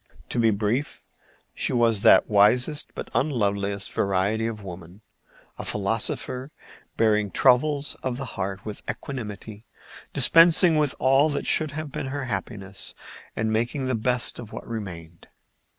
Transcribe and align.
To 0.29 0.39
be 0.39 0.49
brief, 0.49 1.03
she 1.53 1.73
was 1.73 2.01
that 2.01 2.27
wisest 2.27 2.89
but 2.95 3.11
unloveliest 3.13 3.93
variety 3.93 4.47
of 4.47 4.63
woman, 4.63 5.01
a 5.59 5.63
philosopher, 5.63 6.49
bearing 6.97 7.29
troubles 7.29 7.95
of 8.01 8.17
the 8.17 8.25
heart 8.33 8.65
with 8.65 8.81
equanimity, 8.89 9.67
dispensing 10.11 10.75
with 10.75 10.95
all 10.97 11.29
that 11.29 11.45
should 11.45 11.69
have 11.77 11.91
been 11.91 12.07
her 12.07 12.23
happiness 12.25 12.95
and 13.35 13.53
making 13.53 13.85
the 13.85 13.93
best 13.93 14.39
of 14.39 14.51
what 14.51 14.67
remained. 14.67 15.27